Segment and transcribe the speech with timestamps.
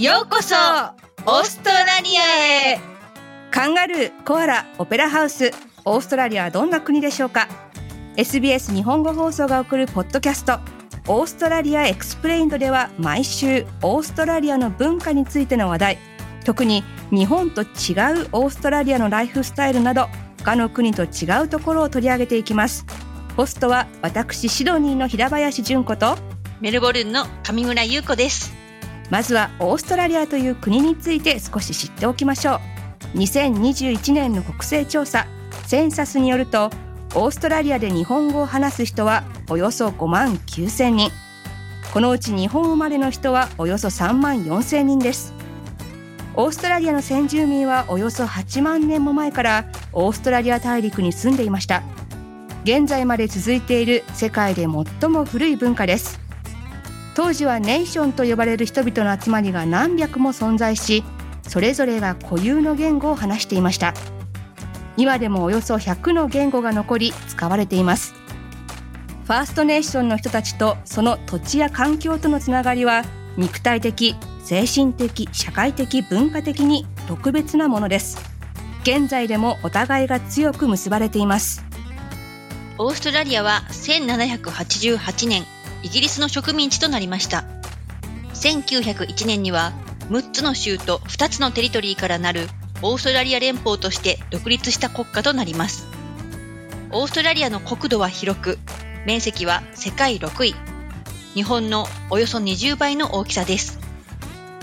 [0.00, 0.54] ようこそ
[1.26, 2.80] オーストラリアへ。
[3.50, 5.50] カンガルー、コアラ、オペラハウス、
[5.84, 7.48] オーストラリアはどんな国でしょうか
[8.16, 10.58] ？SBS 日本語放送が送るポッドキャスト
[11.06, 15.98] オーストラリアエクスプレインドでは毎週オーストラリアの文化についての話題。
[16.46, 17.68] 特に日本と違う
[18.32, 20.06] オーストラリアのライフスタイルなど
[20.38, 22.86] 他の国と違うところを取り上げていきます。
[23.36, 26.16] ホストは私シドニーの平林純子と
[26.62, 28.59] メルボルンの上村優子です。
[29.10, 32.60] まずはオーストラリアという国について少し知っておきましょ
[33.14, 33.18] う。
[33.18, 35.26] 2021年の国勢調査。
[35.66, 36.70] センサスによると
[37.14, 41.10] オーストラリアで日本語を話す人はおよそ5万9千人。
[41.92, 45.34] このうち日本生まれの人はおよそ3万4千人です。
[46.36, 51.82] オーストラリアの先住民はおよそ8万年も前からオーストラリア大陸に住んでいました。
[52.62, 54.68] 現在まで続いている世界で
[55.00, 56.19] 最も古い文化です。
[57.14, 61.04] 当時はネーションと呼ばれる人々の集まりが何百も存在し
[61.42, 63.94] それぞれが固有の言語を話していました。
[64.96, 68.14] 今でもおよそ100の言語が残り使われています。
[69.24, 73.04] ファーストネーションの人たちとその土地や環境とのつながりは
[73.36, 78.18] 肉体的精神的社会的文化的に特別なものです。
[78.82, 81.64] 現在でもお互いが強く結ばれています。
[82.78, 85.44] オーストラリアは1788年
[85.82, 87.44] イギリスの植民地となりました
[88.34, 89.72] 1901年には
[90.10, 92.48] 6つの州と2つのテリトリーからなる
[92.82, 95.86] オーストラリア連邦として独立した国家となります。
[96.90, 98.58] オーストラリアの国土は広く、
[99.06, 100.54] 面積は世界6位。
[101.34, 103.78] 日本のおよそ20倍の大きさです。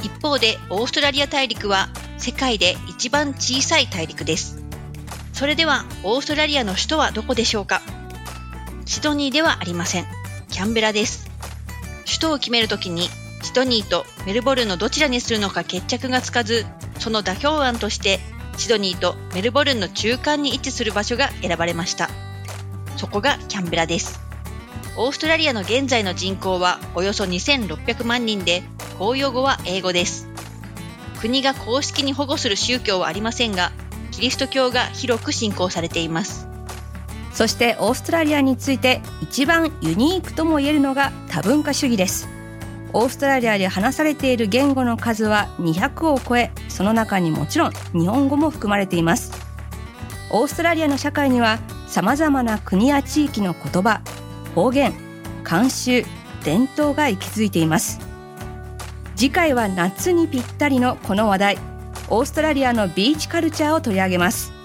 [0.04, 4.64] 一方でオーストラリア大陸は世界で一番小さい大陸です。
[5.32, 7.82] それではオーストラリアの首都はどこでしょうか？
[8.86, 10.17] シドニーではありません。
[10.50, 11.30] キャンベラです。
[12.06, 13.10] 首都を決めるときに
[13.44, 16.66] シドニーとメルボルンのどちらにするのか決着がつかず、
[17.00, 18.20] その妥協案として
[18.58, 22.10] シドニーとメルボルンの中間に位置する場所が選ばれました。
[22.98, 24.20] そこがキャンベラです。
[24.96, 28.64] オーストラリアの現在の人口はおよそ2600万人で、
[28.98, 30.28] 公用語は英語です。
[31.22, 33.72] 国が公式に保護する宗教はありませんが、
[34.12, 36.48] キリスト教が広く信仰されています。
[37.38, 42.28] そしてオーストラリアについて一番ユニークとも言えるのが多文化主義です。
[42.94, 49.32] オーストラリアで話されている言語の数は200を超えその中にもちろん日本語も含まれています。
[50.32, 54.02] オーストラリアの社会にはさまざまな国や地域の言葉
[54.56, 54.96] 方言
[55.44, 56.04] 慣習
[56.44, 58.00] 伝統が息づいています。
[59.16, 61.58] 次回は夏にぴったりのこの話題
[62.10, 64.57] オーストラリアのビーチカルチャーを取り上げます。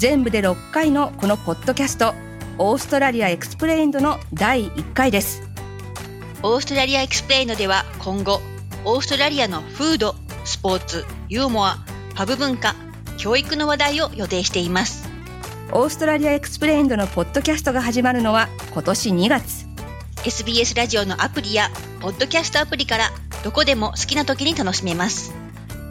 [0.00, 2.14] 全部で6回のこのポッドキャスト
[2.56, 5.42] オーストラリアエクスプレインドの第1回です
[6.42, 8.40] オーストラリアエクスプレイノでは今後、
[8.86, 10.14] オーストラリアのフード、
[10.46, 11.76] スポーツ、ユーモア、
[12.14, 12.74] パブ文化、
[13.18, 15.06] 教育の話題を予定しています。
[15.70, 19.66] オーストラリアエクスプレインドのポッドキャストが始まるのは今年2月。
[20.24, 21.68] SBS ラジオのアプリや
[22.00, 23.10] ポッドキャストアプリから
[23.44, 25.34] どこでも好きな時に楽しめます。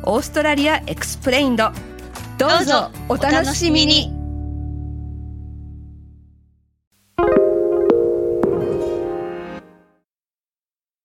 [0.01, 1.71] オーストラリアエクスプレインド。
[2.39, 4.18] どうぞお楽しみに。